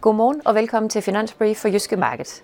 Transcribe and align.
Godmorgen 0.00 0.42
og 0.44 0.54
velkommen 0.54 0.90
til 0.90 1.02
Finansbrief 1.02 1.56
for 1.56 1.68
Jyske 1.68 1.96
Markets. 1.96 2.42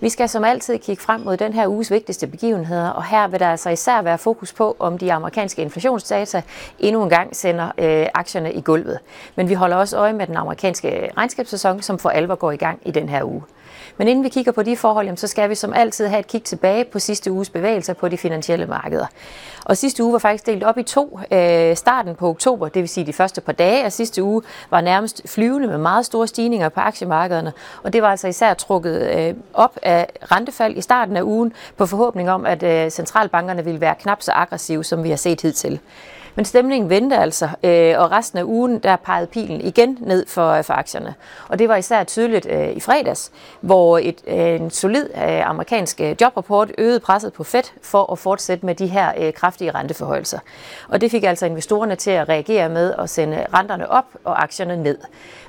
Vi 0.00 0.08
skal 0.08 0.28
som 0.28 0.44
altid 0.44 0.78
kigge 0.78 1.02
frem 1.02 1.20
mod 1.20 1.36
den 1.36 1.52
her 1.52 1.66
uges 1.68 1.90
vigtigste 1.90 2.26
begivenheder, 2.26 2.88
og 2.88 3.04
her 3.04 3.28
vil 3.28 3.40
der 3.40 3.50
altså 3.50 3.70
især 3.70 4.02
være 4.02 4.18
fokus 4.18 4.52
på, 4.52 4.76
om 4.78 4.98
de 4.98 5.12
amerikanske 5.12 5.62
inflationsdata 5.62 6.42
endnu 6.78 7.02
en 7.02 7.10
gang 7.10 7.36
sender 7.36 7.70
øh, 7.78 8.06
aktierne 8.14 8.52
i 8.52 8.60
gulvet. 8.60 8.98
Men 9.36 9.48
vi 9.48 9.54
holder 9.54 9.76
også 9.76 9.96
øje 9.96 10.12
med 10.12 10.26
den 10.26 10.36
amerikanske 10.36 11.10
regnskabssæson, 11.16 11.82
som 11.82 11.98
for 11.98 12.08
alvor 12.08 12.34
går 12.34 12.52
i 12.52 12.56
gang 12.56 12.80
i 12.84 12.90
den 12.90 13.08
her 13.08 13.24
uge. 13.24 13.42
Men 13.98 14.08
inden 14.08 14.24
vi 14.24 14.28
kigger 14.28 14.52
på 14.52 14.62
de 14.62 14.76
forhold, 14.76 15.16
så 15.16 15.26
skal 15.26 15.50
vi 15.50 15.54
som 15.54 15.72
altid 15.72 16.06
have 16.06 16.20
et 16.20 16.26
kig 16.26 16.42
tilbage 16.42 16.84
på 16.84 16.98
sidste 16.98 17.32
uges 17.32 17.50
bevægelser 17.50 17.92
på 17.92 18.08
de 18.08 18.18
finansielle 18.18 18.66
markeder. 18.66 19.06
Og 19.64 19.76
sidste 19.76 20.04
uge 20.04 20.12
var 20.12 20.18
faktisk 20.18 20.46
delt 20.46 20.64
op 20.64 20.78
i 20.78 20.82
to. 20.82 21.20
Øh, 21.30 21.76
starten 21.76 22.14
på 22.14 22.28
oktober, 22.28 22.68
det 22.68 22.82
vil 22.82 22.88
sige 22.88 23.06
de 23.06 23.12
første 23.12 23.40
par 23.40 23.52
dage 23.52 23.84
af 23.84 23.92
sidste 23.92 24.22
uge, 24.22 24.42
var 24.70 24.80
nærmest 24.80 25.22
flyvende 25.26 25.68
med 25.68 25.78
meget 25.78 26.06
store 26.06 26.26
stigninger 26.26 26.68
på 26.68 26.80
aktiemarkederne. 26.80 27.52
Og 27.82 27.92
det 27.92 28.02
var 28.02 28.10
altså 28.10 28.28
især 28.28 28.54
trukket 28.54 29.10
øh, 29.18 29.34
op 29.54 29.78
af 29.82 30.06
rentefald 30.22 30.76
i 30.76 30.80
starten 30.80 31.16
af 31.16 31.22
ugen 31.22 31.52
på 31.76 31.86
forhåbning 31.86 32.30
om, 32.30 32.46
at 32.46 32.62
øh, 32.62 32.90
centralbankerne 32.90 33.64
ville 33.64 33.80
være 33.80 33.94
knap 33.94 34.22
så 34.22 34.32
aggressive, 34.32 34.84
som 34.84 35.04
vi 35.04 35.10
har 35.10 35.16
set 35.16 35.40
hidtil. 35.40 35.80
Men 36.36 36.44
stemningen 36.44 36.90
vendte 36.90 37.16
altså, 37.16 37.48
øh, 37.62 37.94
og 37.98 38.10
resten 38.10 38.38
af 38.38 38.42
ugen, 38.42 38.78
der 38.78 38.96
pegede 38.96 39.26
pilen 39.26 39.60
igen 39.60 39.98
ned 40.00 40.26
for, 40.26 40.50
øh, 40.50 40.64
for 40.64 40.74
aktierne. 40.74 41.14
Og 41.48 41.58
det 41.58 41.68
var 41.68 41.76
især 41.76 42.04
tydeligt 42.04 42.46
øh, 42.50 42.70
i 42.70 42.80
fredags, 42.80 43.32
hvor 43.60 43.98
et, 43.98 44.22
øh, 44.26 44.36
en 44.36 44.70
solid 44.70 45.08
øh, 45.14 45.48
amerikansk 45.50 46.00
øh, 46.00 46.16
jobrapport 46.20 46.72
øgede 46.78 47.00
presset 47.00 47.32
på 47.32 47.44
Fed 47.44 47.62
for 47.82 48.12
at 48.12 48.18
fortsætte 48.18 48.66
med 48.66 48.74
de 48.74 48.86
her 48.86 49.12
øh, 49.18 49.32
kraftige 49.32 49.70
renteforhøjelser. 49.70 50.38
Og 50.88 51.00
det 51.00 51.10
fik 51.10 51.24
altså 51.24 51.46
investorerne 51.46 51.96
til 51.96 52.10
at 52.10 52.28
reagere 52.28 52.68
med 52.68 52.94
at 52.98 53.10
sende 53.10 53.46
renterne 53.54 53.90
op 53.90 54.06
og 54.24 54.42
aktierne 54.42 54.76
ned. 54.82 54.98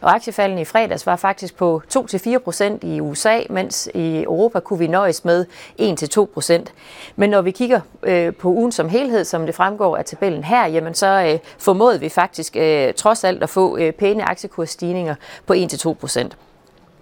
Og 0.02 0.16
aktiefaldene 0.16 0.62
i 0.62 0.66
fredags 0.66 1.06
var 1.06 1.16
faktisk 1.16 1.56
på 1.58 1.82
2-4 1.98 2.38
procent 2.38 2.84
i 2.84 3.00
USA, 3.00 3.40
mens 3.50 3.90
i 3.94 4.24
Europa 4.24 4.60
kunne 4.60 4.80
vi 4.80 4.88
nøjes 4.88 5.26
med 5.26 5.46
1-2 5.82 6.26
procent. 6.26 6.74
Men 7.16 7.30
når 7.30 7.42
vi 7.42 7.52
kigger 7.52 7.80
øh, 8.04 8.34
på 8.34 8.50
ugen 8.50 8.72
som 8.72 8.90
helhed, 8.90 9.26
som 9.26 9.46
det 9.46 9.56
fremgår 9.56 9.98
af 9.98 10.06
tabellen 10.06 10.44
her, 10.44 10.66
jamen 10.78 10.94
så 10.94 11.08
øh, 11.08 11.40
formåede 11.58 12.00
vi 12.00 12.10
faktisk 12.10 12.56
øh, 12.56 12.94
trods 12.94 13.24
alt 13.24 13.44
at 13.44 13.50
få 13.50 13.78
øh, 13.78 13.94
pæne 13.94 14.24
aktiekursstigninger 14.24 15.16
på 15.46 15.54
1-2 15.54 15.94
procent. 15.94 16.38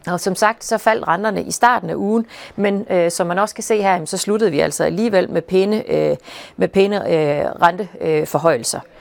Og 0.08 0.20
som 0.20 0.36
sagt, 0.36 0.64
så 0.64 0.78
faldt 0.78 1.08
renterne 1.08 1.44
i 1.44 1.52
starten 1.52 1.90
af 1.90 1.96
ugen, 1.96 2.26
men 2.56 2.86
øh, 2.90 3.12
som 3.12 3.28
man 3.28 3.40
også 3.40 3.56
kan 3.56 3.64
se 3.64 3.82
her, 3.82 4.06
så 4.06 4.18
sluttede 4.18 4.52
vi 4.52 4.60
altså 4.60 4.84
alligevel 4.84 5.30
med 5.30 5.42
pæne, 5.42 5.92
øh, 5.92 6.16
med 6.58 6.68
pæne 6.68 6.96
øh, 6.96 7.46
renteforhøjelser. 7.62 8.80
Øh, 8.80 8.95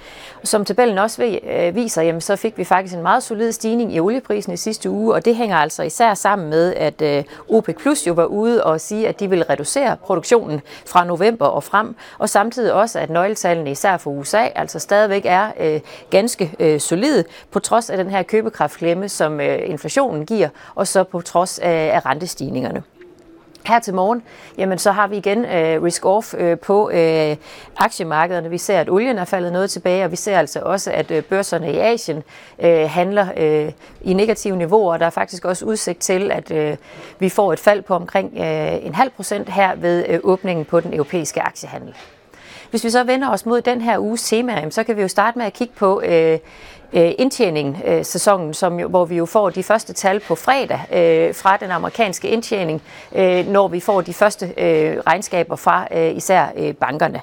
som 0.44 0.64
tabellen 0.64 0.98
også 0.98 1.41
øh, 1.42 1.74
viser, 1.74 2.02
jamen, 2.02 2.20
så 2.20 2.36
fik 2.36 2.58
vi 2.58 2.64
faktisk 2.64 2.94
en 2.94 3.02
meget 3.02 3.22
solid 3.22 3.52
stigning 3.52 3.94
i 3.94 4.00
olieprisen 4.00 4.52
i 4.52 4.56
sidste 4.56 4.91
uge, 4.91 5.14
og 5.14 5.24
det 5.24 5.36
hænger 5.36 5.56
altså 5.56 5.83
især 5.83 6.14
sammen 6.14 6.50
med, 6.50 6.74
at 6.74 7.02
øh, 7.02 7.24
OPEC 7.48 7.77
Plus 7.77 8.06
jo 8.06 8.12
var 8.12 8.24
ude 8.24 8.64
og 8.64 8.80
sige, 8.80 9.08
at 9.08 9.20
de 9.20 9.30
vil 9.30 9.44
reducere 9.44 9.96
produktionen 9.96 10.61
fra 10.86 11.05
november 11.05 11.46
og 11.46 11.62
frem, 11.62 11.96
og 12.19 12.28
samtidig 12.28 12.72
også, 12.72 12.98
at 12.98 13.11
nøgletallene 13.11 13.70
især 13.70 13.96
for 13.96 14.11
USA 14.11 14.48
altså 14.55 14.78
stadigvæk 14.78 15.22
er 15.27 15.50
øh, 15.61 15.80
ganske 16.11 16.55
øh, 16.58 16.80
solide, 16.80 17.24
på 17.50 17.58
trods 17.58 17.91
af 17.91 17.96
den 17.96 18.11
her 18.11 18.22
købekraftklemme, 18.22 19.08
som 19.08 19.41
øh, 19.41 19.58
inflationen 19.70 20.27
giver, 20.27 20.48
og 20.74 20.86
så 20.86 21.05
på 21.05 21.20
trods 21.20 21.58
af, 21.58 21.91
af 21.94 22.06
rentestigningerne. 22.06 22.83
Her 23.66 23.78
til 23.78 23.94
morgen, 23.94 24.22
jamen 24.58 24.78
så 24.78 24.92
har 24.92 25.06
vi 25.06 25.16
igen 25.16 25.44
øh, 25.44 25.82
risk-off 25.82 26.36
øh, 26.42 26.58
på 26.58 26.90
øh, 26.90 27.36
aktiemarkederne. 27.76 28.50
Vi 28.50 28.58
ser, 28.58 28.80
at 28.80 28.88
olien 28.88 29.18
er 29.18 29.24
faldet 29.24 29.52
noget 29.52 29.70
tilbage, 29.70 30.04
og 30.04 30.10
vi 30.10 30.16
ser 30.16 30.38
altså 30.38 30.60
også, 30.60 30.90
at 30.90 31.10
øh, 31.10 31.22
børserne 31.22 31.72
i 31.72 31.78
Asien 31.78 32.22
øh, 32.58 32.90
handler 32.90 33.26
øh, 33.36 33.72
i 34.02 34.12
negative 34.12 34.56
niveauer. 34.56 34.96
Der 34.96 35.06
er 35.06 35.10
faktisk 35.10 35.44
også 35.44 35.64
udsigt 35.64 35.98
til, 35.98 36.30
at 36.30 36.50
øh, 36.50 36.77
vi 37.18 37.28
får 37.28 37.52
et 37.52 37.61
fald 37.61 37.83
på 37.83 37.94
omkring 37.94 38.33
øh, 38.36 38.86
en 38.86 38.94
halv 38.94 39.11
procent 39.11 39.48
her 39.48 39.74
ved 39.77 40.05
øh, 40.08 40.20
åbningen 40.22 40.64
på 40.64 40.80
den 40.80 40.94
europæiske 40.94 41.42
aktiehandel. 41.42 41.94
Hvis 42.70 42.84
vi 42.84 42.90
så 42.90 43.05
vender 43.05 43.30
os 43.30 43.46
mod 43.46 43.60
den 43.60 43.80
her 43.80 43.98
uges 43.98 44.28
tema, 44.28 44.70
så 44.70 44.84
kan 44.84 44.96
vi 44.96 45.02
jo 45.02 45.08
starte 45.08 45.39
med 45.39 45.46
at 45.46 45.52
kigge 45.52 45.74
på 45.77 46.00
øh, 46.00 46.39
øh, 46.94 47.12
indtjening 47.18 47.82
øh, 47.86 48.05
sæsonen, 48.05 48.55
som 48.55 48.80
jo, 48.80 48.88
hvor 48.88 49.05
vi 49.05 49.16
jo 49.16 49.27
får 49.27 49.50
de 49.50 49.62
første 49.62 49.92
tal 49.92 50.20
på 50.20 50.34
fredag 50.34 50.80
øh, 50.92 51.34
fra 51.34 51.56
den 51.56 51.70
amerikanske 51.70 52.28
indtjening, 52.28 52.82
øh, 53.14 53.48
når 53.48 53.68
vi 53.68 53.80
får 53.80 54.00
de 54.00 54.14
første 54.14 54.46
øh, 54.56 54.96
regnskaber 55.06 55.56
fra 55.56 55.86
øh, 55.90 56.16
især 56.16 56.46
øh, 56.56 56.74
bankerne. 56.74 57.20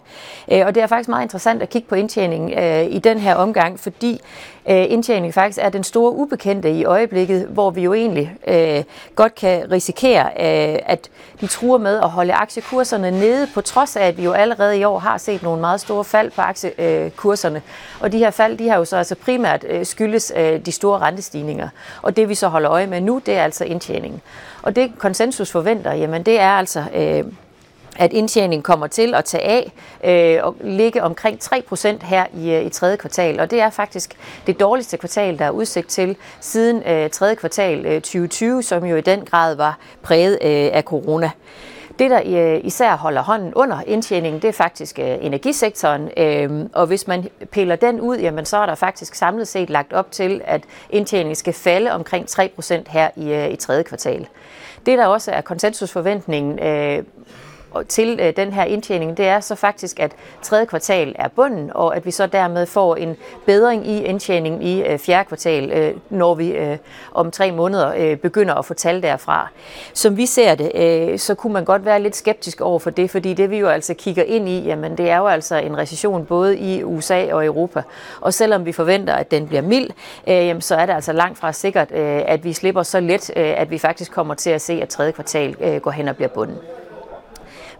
Øh, 0.51 0.65
og 0.65 0.75
det 0.75 0.83
er 0.83 0.87
faktisk 0.87 1.09
meget 1.09 1.23
interessant 1.23 1.61
at 1.61 1.69
kigge 1.69 1.87
på 1.87 1.95
indtjeningen 1.95 2.59
øh, 2.59 2.85
i 2.85 2.99
den 2.99 3.17
her 3.17 3.35
omgang, 3.35 3.79
fordi 3.79 4.21
øh, 4.69 4.85
indtjening 4.89 5.33
faktisk 5.33 5.59
er 5.61 5.69
den 5.69 5.83
store 5.83 6.11
ubekendte 6.11 6.71
i 6.71 6.85
øjeblikket, 6.85 7.45
hvor 7.45 7.69
vi 7.69 7.81
jo 7.81 7.93
egentlig 7.93 8.35
øh, 8.47 8.83
godt 9.15 9.35
kan 9.35 9.71
risikere, 9.71 10.23
øh, 10.25 10.79
at 10.85 11.09
de 11.41 11.47
truer 11.47 11.77
med 11.77 11.97
at 11.97 12.09
holde 12.09 12.33
aktiekurserne 12.33 13.11
nede, 13.11 13.47
på 13.53 13.61
trods 13.61 13.95
af, 13.95 14.05
at 14.07 14.17
vi 14.17 14.23
jo 14.23 14.31
allerede 14.31 14.79
i 14.79 14.83
år 14.83 14.99
har 14.99 15.17
set 15.17 15.43
nogle 15.43 15.61
meget 15.61 15.81
store 15.81 16.03
fald 16.03 16.31
på 16.31 16.41
aktiekurserne. 16.41 17.61
Og 17.99 18.11
de 18.11 18.17
her 18.17 18.31
fald, 18.31 18.57
de 18.57 18.69
har 18.69 18.77
jo 18.77 18.85
så 18.85 18.97
altså 18.97 19.15
primært 19.15 19.60
øh, 19.67 19.85
skyldes 19.85 20.33
øh, 20.35 20.65
de 20.65 20.71
store 20.71 20.99
rentestigninger. 20.99 21.69
Og 22.01 22.15
det 22.15 22.29
vi 22.29 22.35
så 22.35 22.47
holder 22.47 22.71
øje 22.71 22.87
med 22.87 23.01
nu, 23.01 23.21
det 23.25 23.33
er 23.33 23.43
altså 23.43 23.65
indtjeningen. 23.65 24.21
Og 24.61 24.75
det 24.75 24.91
konsensus 24.97 25.51
forventer, 25.51 25.93
jamen 25.93 26.23
det 26.23 26.39
er 26.39 26.51
altså... 26.51 26.83
Øh, 26.95 27.23
at 27.97 28.13
indtjeningen 28.13 28.63
kommer 28.63 28.87
til 28.87 29.15
at 29.15 29.25
tage 29.25 29.43
af 29.43 29.71
øh, 30.03 30.45
og 30.45 30.55
ligge 30.61 31.03
omkring 31.03 31.39
3% 31.43 32.05
her 32.05 32.25
i, 32.33 32.51
øh, 32.51 32.65
i 32.65 32.69
tredje 32.69 32.97
kvartal. 32.97 33.39
Og 33.39 33.51
det 33.51 33.61
er 33.61 33.69
faktisk 33.69 34.17
det 34.47 34.59
dårligste 34.59 34.97
kvartal, 34.97 35.39
der 35.39 35.45
er 35.45 35.49
udsigt 35.49 35.87
til 35.87 36.15
siden 36.39 36.83
øh, 36.83 37.09
tredje 37.09 37.35
kvartal 37.35 37.85
øh, 37.85 38.01
2020, 38.01 38.63
som 38.63 38.85
jo 38.85 38.95
i 38.95 39.01
den 39.01 39.25
grad 39.25 39.55
var 39.55 39.77
præget 40.01 40.33
øh, 40.41 40.69
af 40.73 40.83
corona. 40.83 41.31
Det, 42.01 42.11
der 42.11 42.55
øh, 42.55 42.61
især 42.63 42.95
holder 42.95 43.21
hånden 43.21 43.53
under 43.53 43.81
indtjeningen, 43.87 44.41
det 44.41 44.47
er 44.47 44.51
faktisk 44.51 44.99
øh, 44.99 45.17
energisektoren. 45.21 46.09
Øhm, 46.17 46.69
og 46.73 46.87
hvis 46.87 47.07
man 47.07 47.27
piller 47.51 47.75
den 47.75 48.01
ud, 48.01 48.17
jamen, 48.17 48.45
så 48.45 48.57
er 48.57 48.65
der 48.65 48.75
faktisk 48.75 49.15
samlet 49.15 49.47
set 49.47 49.69
lagt 49.69 49.93
op 49.93 50.11
til, 50.11 50.41
at 50.43 50.63
indtjeningen 50.89 51.35
skal 51.35 51.53
falde 51.53 51.91
omkring 51.91 52.29
3% 52.29 52.73
her 52.87 53.09
i, 53.15 53.33
øh, 53.33 53.49
i 53.49 53.55
tredje 53.55 53.83
kvartal. 53.83 54.27
Det, 54.85 54.97
der 54.97 55.05
også 55.05 55.31
er 55.31 55.41
konsensusforventningen 55.41 56.59
til 57.87 58.19
øh, 58.21 58.35
den 58.35 58.53
her 58.53 58.63
indtjening, 58.63 59.17
det 59.17 59.27
er 59.27 59.39
så 59.39 59.55
faktisk, 59.55 59.99
at 59.99 60.11
tredje 60.41 60.65
kvartal 60.65 61.15
er 61.19 61.27
bunden, 61.27 61.71
og 61.75 61.95
at 61.95 62.05
vi 62.05 62.11
så 62.11 62.27
dermed 62.27 62.65
får 62.65 62.95
en 62.95 63.15
bedring 63.45 63.87
i 63.87 64.03
indtjeningen 64.03 64.61
i 64.61 64.83
øh, 64.83 64.99
fjerde 64.99 65.27
kvartal, 65.27 65.71
øh, 65.71 65.93
når 66.09 66.35
vi 66.35 66.77
om 67.13 67.31
tre 67.31 67.51
måneder 67.51 68.15
begynder 68.15 68.55
at 68.55 68.65
få 68.65 68.73
tal 68.73 69.03
derfra. 69.03 69.49
Som 69.93 70.17
vi 70.17 70.25
ser 70.25 70.55
det, 70.55 71.21
så 71.21 71.35
kunne 71.35 71.53
man 71.53 71.65
godt 71.65 71.85
være 71.85 72.01
lidt 72.01 72.15
skeptisk 72.15 72.61
over 72.61 72.79
for 72.79 72.89
det, 72.89 73.09
fordi 73.09 73.33
det 73.33 73.49
vi 73.49 73.57
jo 73.57 73.67
altså 73.67 73.93
kigger 73.93 74.23
ind 74.23 74.49
i, 74.49 74.59
jamen 74.59 74.97
det 74.97 75.09
er 75.09 75.17
jo 75.17 75.27
altså 75.27 75.55
en 75.55 75.77
recession 75.77 76.25
både 76.25 76.57
i 76.57 76.83
USA 76.83 77.33
og 77.33 77.45
Europa. 77.45 77.83
Og 78.21 78.33
selvom 78.33 78.65
vi 78.65 78.71
forventer, 78.71 79.13
at 79.13 79.31
den 79.31 79.47
bliver 79.47 79.61
mild, 79.61 79.89
jamen 80.27 80.61
så 80.61 80.75
er 80.75 80.85
det 80.85 80.93
altså 80.93 81.13
langt 81.13 81.37
fra 81.37 81.53
sikkert, 81.53 81.91
at 81.91 82.43
vi 82.43 82.53
slipper 82.53 82.83
så 82.83 82.99
let, 82.99 83.29
at 83.29 83.71
vi 83.71 83.77
faktisk 83.77 84.11
kommer 84.11 84.33
til 84.33 84.49
at 84.49 84.61
se, 84.61 84.81
at 84.81 84.89
tredje 84.89 85.11
kvartal 85.11 85.79
går 85.79 85.91
hen 85.91 86.07
og 86.07 86.15
bliver 86.15 86.29
bunden. 86.29 86.57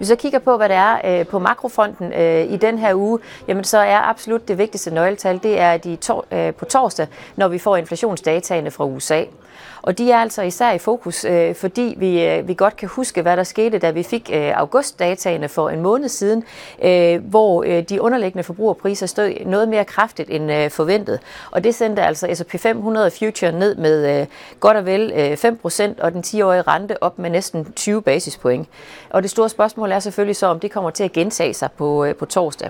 Hvis 0.01 0.09
vi 0.09 0.15
så 0.15 0.21
kigger 0.21 0.39
på, 0.39 0.57
hvad 0.57 0.69
det 0.69 0.77
er 0.77 1.19
øh, 1.19 1.27
på 1.27 1.39
makrofronten 1.39 2.13
øh, 2.13 2.53
i 2.53 2.57
den 2.57 2.77
her 2.79 2.93
uge, 2.93 3.19
jamen 3.47 3.63
så 3.63 3.77
er 3.77 3.97
absolut 4.09 4.47
det 4.47 4.57
vigtigste 4.57 4.93
nøgletal, 4.93 5.39
det 5.43 5.59
er 5.59 5.77
de 5.77 5.95
tor- 5.95 6.25
øh, 6.31 6.53
på 6.53 6.65
torsdag, 6.65 7.07
når 7.35 7.47
vi 7.47 7.59
får 7.59 7.77
inflationsdataene 7.77 8.71
fra 8.71 8.85
USA. 8.85 9.23
Og 9.81 9.97
de 9.97 10.11
er 10.11 10.17
altså 10.17 10.41
især 10.41 10.71
i 10.71 10.77
fokus, 10.77 11.25
øh, 11.25 11.55
fordi 11.55 11.95
vi, 11.97 12.25
øh, 12.25 12.47
vi 12.47 12.53
godt 12.53 12.75
kan 12.75 12.89
huske, 12.89 13.21
hvad 13.21 13.37
der 13.37 13.43
skete, 13.43 13.79
da 13.79 13.91
vi 13.91 14.03
fik 14.03 14.29
øh, 14.33 14.51
augustdataene 14.55 15.49
for 15.49 15.69
en 15.69 15.81
måned 15.81 16.09
siden, 16.09 16.43
øh, 16.83 17.23
hvor 17.25 17.63
øh, 17.63 17.83
de 17.83 18.01
underliggende 18.01 18.43
forbrugerpriser 18.43 19.05
stod 19.05 19.45
noget 19.45 19.69
mere 19.69 19.85
kraftigt 19.85 20.29
end 20.29 20.51
øh, 20.51 20.69
forventet. 20.69 21.19
Og 21.51 21.63
det 21.63 21.75
sendte 21.75 22.01
altså 22.01 22.27
S&P 22.33 22.59
500 22.59 23.11
Future 23.11 23.51
ned 23.51 23.75
med 23.75 24.21
øh, 24.21 24.27
godt 24.59 24.77
og 24.77 24.85
vel 24.85 25.11
øh, 25.15 25.33
5%, 25.33 26.03
og 26.03 26.13
den 26.13 26.23
10-årige 26.25 26.61
rente 26.61 27.03
op 27.03 27.19
med 27.19 27.29
næsten 27.29 27.73
20 27.73 28.01
basispoint. 28.01 28.67
Og 29.09 29.23
det 29.23 29.31
store 29.31 29.49
spørgsmål 29.49 29.91
er 29.91 29.99
selvfølgelig 29.99 30.35
så, 30.35 30.47
om 30.47 30.59
det 30.59 30.71
kommer 30.71 30.89
til 30.89 31.03
at 31.03 31.11
gentage 31.11 31.53
sig 31.53 31.69
på, 31.77 32.05
øh, 32.05 32.15
på 32.15 32.25
torsdag. 32.25 32.69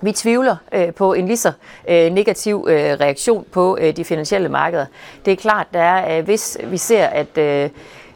Vi 0.00 0.12
tvivler 0.12 0.56
øh, 0.72 0.94
på 0.94 1.12
en 1.12 1.26
lige 1.26 1.36
så 1.36 1.52
øh, 1.88 2.12
negativ 2.12 2.66
øh, 2.68 2.76
reaktion 2.76 3.46
på 3.52 3.78
øh, 3.80 3.96
de 3.96 4.04
finansielle 4.04 4.48
markeder. 4.48 4.86
Det 5.24 5.32
er 5.32 5.36
klart, 5.36 5.66
der 5.72 5.80
er, 5.80 6.18
øh, 6.18 6.24
hvis 6.24 6.58
vi 6.64 6.76
ser, 6.76 7.06
at 7.06 7.38
øh, 7.38 7.70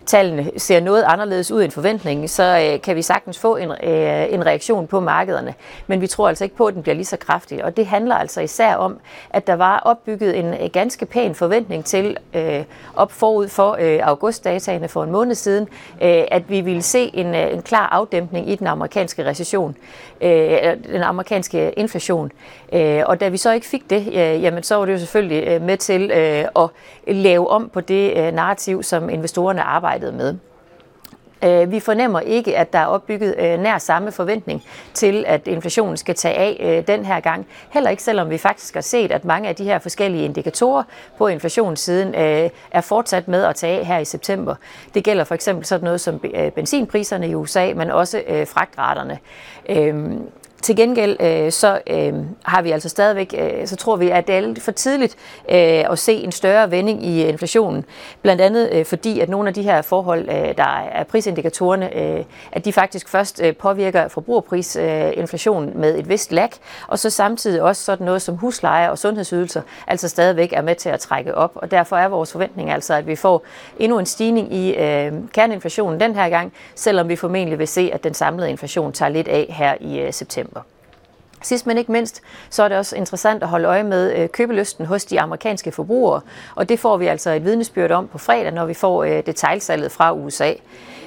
tallene 0.07 0.51
ser 0.57 0.81
noget 0.81 1.05
anderledes 1.07 1.51
ud 1.51 1.63
end 1.63 1.73
forventningen, 1.73 2.29
så 2.29 2.71
øh, 2.73 2.81
kan 2.81 2.97
vi 2.97 3.03
sagtens 3.03 3.39
få 3.39 3.57
en, 3.57 3.71
øh, 3.71 4.33
en 4.33 4.47
reaktion 4.47 4.87
på 4.87 5.01
markederne. 5.01 5.55
Men 5.87 6.01
vi 6.01 6.07
tror 6.07 6.29
altså 6.29 6.45
ikke 6.45 6.57
på, 6.57 6.67
at 6.67 6.75
den 6.75 6.83
bliver 6.83 6.95
lige 6.95 7.05
så 7.05 7.17
kraftig. 7.17 7.65
Og 7.65 7.77
det 7.77 7.87
handler 7.87 8.15
altså 8.15 8.41
især 8.41 8.75
om, 8.75 8.99
at 9.31 9.47
der 9.47 9.55
var 9.55 9.79
opbygget 9.79 10.39
en 10.39 10.47
øh, 10.47 10.71
ganske 10.73 11.07
pæn 11.07 11.35
forventning 11.35 11.85
til 11.85 12.17
øh, 12.35 12.65
op 12.97 13.13
forud 13.13 13.49
for 13.49 13.77
øh, 13.81 13.99
augustdataene 14.03 14.89
for 14.89 15.05
en 15.05 15.13
måned 15.13 15.35
siden, 15.35 15.69
øh, 16.03 16.25
at 16.31 16.51
vi 16.51 16.61
ville 16.61 16.83
se 16.83 17.11
en, 17.15 17.35
øh, 17.35 17.53
en 17.53 17.63
klar 17.63 17.87
afdæmpning 17.87 18.51
i 18.51 18.55
den 18.55 18.67
amerikanske 18.67 19.25
recession. 19.25 19.77
Øh, 20.21 20.53
øh, 20.53 20.77
den 20.93 21.03
amerikanske 21.03 21.73
inflation. 21.77 22.33
Øh, 22.73 23.03
og 23.07 23.21
da 23.21 23.29
vi 23.29 23.37
så 23.37 23.53
ikke 23.53 23.67
fik 23.67 23.91
det, 23.91 24.07
jamen 24.43 24.63
så 24.63 24.77
var 24.77 24.85
det 24.85 24.93
jo 24.93 24.99
selvfølgelig 24.99 25.63
med 25.63 25.77
til 25.77 26.11
at 26.57 26.69
lave 27.07 27.51
om 27.51 27.69
på 27.69 27.81
det 27.81 28.35
narrativ, 28.35 28.83
som 28.83 29.11
investorerne 29.11 29.63
arbejder 29.63 29.96
arbejdet 29.97 30.15
med. 30.15 30.35
Øh, 31.45 31.71
vi 31.71 31.81
fornemmer 31.81 32.21
ikke, 32.21 32.57
at 32.57 32.73
der 32.73 32.79
er 32.79 32.87
opbygget 32.87 33.35
øh, 33.39 33.61
nær 33.61 33.79
samme 33.79 34.13
forventning 34.13 34.63
til, 34.95 35.25
at 35.27 35.47
inflationen 35.47 35.97
skal 35.97 36.15
tage 36.15 36.35
af 36.35 36.57
øh, 36.61 36.87
den 36.97 37.05
her 37.05 37.21
gang. 37.21 37.47
Heller 37.71 37.91
ikke 37.91 38.03
selvom 38.03 38.31
vi 38.31 38.39
faktisk 38.39 38.75
har 38.75 38.81
set, 38.81 39.13
at 39.13 39.25
mange 39.25 39.49
af 39.49 39.57
de 39.57 39.65
her 39.65 39.79
forskellige 39.79 40.25
indikatorer 40.25 40.83
på 41.19 41.27
inflationssiden 41.27 42.15
er 42.71 42.81
fortsat 42.81 43.29
med 43.29 43.45
at 43.45 43.55
tage 43.55 43.79
af 43.79 43.87
her 43.87 43.99
i 43.99 44.05
september. 44.05 44.55
Det 44.95 45.05
gælder 45.05 45.25
for 45.25 45.35
eksempel 45.35 45.65
sådan 45.65 45.85
noget 45.85 46.01
som 46.01 46.21
benzinpriserne 46.55 47.29
i 47.29 47.35
USA, 47.35 47.73
men 47.75 47.91
også 47.91 48.23
fragtraterne. 48.47 49.19
Øhm, 49.69 50.29
til 50.63 50.77
gengæld 50.77 51.17
øh, 51.21 51.53
så 51.53 51.81
øh, 51.87 52.15
har 52.43 52.63
vi 52.63 52.71
altså 52.71 52.89
stadigvæk, 52.89 53.35
øh, 53.39 53.67
så 53.67 53.77
tror 53.77 53.97
vi, 53.97 54.11
at 54.11 54.27
det 54.27 54.35
er 54.35 54.41
lidt 54.41 54.63
for 54.63 54.73
tidligt 54.73 55.17
øh, 55.49 55.91
at 55.91 55.99
se 55.99 56.13
en 56.13 56.33
større 56.33 56.71
vending 56.71 57.07
i 57.07 57.23
øh, 57.23 57.29
inflationen. 57.29 57.85
Blandt 58.23 58.43
andet 58.43 58.71
øh, 58.73 58.85
fordi, 58.85 59.21
at 59.21 59.29
nogle 59.29 59.49
af 59.49 59.55
de 59.55 59.63
her 59.63 59.83
forhold, 59.83 60.29
øh, 60.29 60.57
der 60.57 60.89
er 60.93 61.05
prisindikatorerne, 61.05 61.97
øh, 61.97 62.25
at 62.53 62.65
de 62.65 62.73
faktisk 62.73 63.09
først 63.09 63.43
øh, 63.43 63.57
påvirker 63.57 64.09
forbrugerprisinflationen 64.09 65.69
øh, 65.69 65.77
med 65.77 65.99
et 65.99 66.09
vist 66.09 66.33
lag, 66.33 66.51
og 66.89 66.99
så 66.99 67.11
samtidig 67.11 67.63
også 67.63 67.85
sådan 67.85 68.07
noget 68.07 68.23
som 68.23 68.37
husleje 68.37 68.91
og 68.91 68.99
sundhedsydelser, 68.99 69.63
altså 69.87 70.09
stadigvæk 70.09 70.53
er 70.53 70.63
med 70.63 70.75
til 70.75 70.89
at 70.89 71.01
trække 71.01 71.35
op. 71.35 71.53
Og 71.55 71.71
derfor 71.71 71.97
er 71.97 72.09
vores 72.09 72.33
forventning 72.33 72.71
altså, 72.71 72.95
at 72.95 73.07
vi 73.07 73.17
får 73.17 73.45
endnu 73.79 73.99
en 73.99 74.07
stigning 74.07 74.55
i 74.55 74.75
øh, 74.75 75.13
kerneinflationen 75.33 76.01
den 76.01 76.15
her 76.15 76.29
gang, 76.29 76.53
selvom 76.75 77.09
vi 77.09 77.17
formentlig 77.17 77.59
vil 77.59 77.69
se, 77.69 77.91
at 77.93 78.05
den 78.05 78.15
samlede 78.15 78.51
inflation 78.51 78.93
tager 78.93 79.09
lidt 79.09 79.29
af 79.29 79.47
her 79.49 79.75
i 79.81 79.99
øh, 79.99 80.13
september. 80.13 80.56
Sidst 81.43 81.67
men 81.67 81.79
ikke 81.79 81.93
mindst, 81.93 82.23
så 82.51 82.63
er 82.63 82.69
det 82.69 82.79
også 82.79 82.97
interessant 82.97 83.43
at 83.43 83.49
holde 83.49 83.69
øje 83.69 83.83
med 83.83 84.17
øh, 84.17 84.29
købelysten 84.29 84.87
hos 84.87 85.05
de 85.05 85.21
amerikanske 85.21 85.73
forbrugere, 85.73 86.21
og 86.55 86.69
det 86.69 86.81
får 86.81 86.97
vi 86.97 87.07
altså 87.07 87.31
et 87.31 87.45
vidnesbyrd 87.45 87.91
om 87.91 88.09
på 88.09 88.19
fredag, 88.19 88.53
når 88.53 88.67
vi 88.67 88.75
får 88.75 89.05
øh, 89.05 89.23
detailsalget 89.27 89.93
fra 89.93 90.13
USA. 90.13 90.53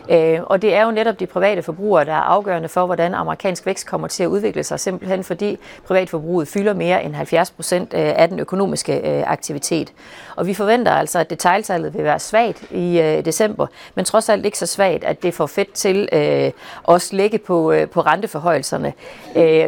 Øh, 0.10 0.40
og 0.44 0.62
det 0.62 0.76
er 0.76 0.86
jo 0.86 0.92
netop 0.92 1.20
de 1.20 1.28
private 1.28 1.62
forbrugere, 1.62 2.06
der 2.06 2.12
er 2.14 2.22
afgørende 2.22 2.70
for, 2.70 2.86
hvordan 2.86 3.14
amerikansk 3.14 3.66
vækst 3.66 3.88
kommer 3.88 4.08
til 4.08 4.24
at 4.24 4.28
udvikle 4.28 4.64
sig, 4.64 4.80
simpelthen 4.80 5.24
fordi 5.24 5.58
privatforbruget 5.88 6.48
fylder 6.48 6.74
mere 6.74 7.04
end 7.04 7.16
70 7.16 7.52
procent 7.52 7.94
øh, 7.94 8.00
af 8.16 8.30
den 8.30 8.40
økonomiske 8.40 8.94
øh, 8.98 9.24
aktivitet. 9.28 9.94
Og 10.36 10.48
vi 10.48 10.54
forventer 10.54 10.92
altså, 10.92 11.20
at 11.20 11.30
detailsalget 11.30 11.94
vil 11.94 12.04
være 12.04 12.20
svagt 12.20 12.72
i 12.72 13.00
øh, 13.00 13.26
december, 13.26 13.68
men 13.96 14.06
trods 14.06 14.30
alt 14.30 14.46
ikke 14.46 14.58
så 14.58 14.66
svagt, 14.66 15.04
at 15.04 15.24
det 15.24 15.34
får 15.34 15.46
fedt 15.46 15.74
til 15.74 16.10
at 16.12 16.54
også 16.84 17.16
lægge 17.16 17.38
på, 17.38 17.74
på 17.92 18.02
renteforhøjelserne, 18.02 18.94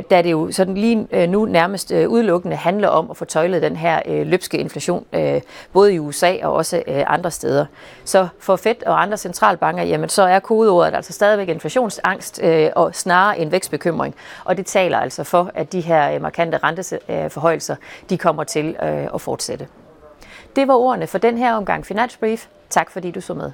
da 0.09 0.21
det 0.21 0.31
jo 0.31 0.51
sådan 0.51 0.75
lige 0.75 1.27
nu 1.27 1.45
nærmest 1.45 1.91
udelukkende 1.91 2.55
handler 2.55 2.87
om 2.87 3.11
at 3.11 3.17
få 3.17 3.25
tøjlet 3.25 3.61
den 3.61 3.75
her 3.75 4.23
løbske 4.23 4.57
inflation, 4.57 5.05
både 5.73 5.93
i 5.93 5.99
USA 5.99 6.35
og 6.43 6.53
også 6.53 6.83
andre 6.87 7.31
steder. 7.31 7.65
Så 8.05 8.27
for 8.39 8.55
Fed 8.55 8.85
og 8.85 9.01
andre 9.01 9.17
centralbanker, 9.17 9.83
jamen 9.83 10.09
så 10.09 10.30
er 10.31 10.39
kodeordet 10.39 10.95
altså 10.95 11.13
stadigvæk 11.13 11.49
inflationsangst 11.49 12.39
øh, 12.43 12.69
og 12.75 12.95
snarere 12.95 13.39
en 13.39 13.51
vækstbekymring. 13.51 14.15
Og 14.43 14.57
det 14.57 14.65
taler 14.65 14.97
altså 14.97 15.23
for, 15.23 15.51
at 15.53 15.71
de 15.71 15.81
her 15.81 16.11
øh, 16.11 16.21
markante 16.21 16.57
renteforhøjelser, 16.57 17.75
de 18.09 18.17
kommer 18.17 18.43
til 18.43 18.75
øh, 18.83 19.07
at 19.13 19.21
fortsætte. 19.21 19.67
Det 20.55 20.67
var 20.67 20.73
ordene 20.73 21.07
for 21.07 21.17
den 21.17 21.37
her 21.37 21.53
omgang 21.53 21.85
Finansbrief. 21.85 22.47
Tak 22.69 22.91
fordi 22.91 23.11
du 23.11 23.21
så 23.21 23.33
med. 23.33 23.51